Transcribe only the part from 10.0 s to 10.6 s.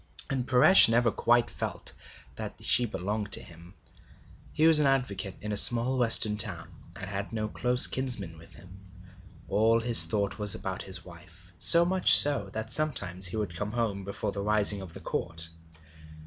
thought was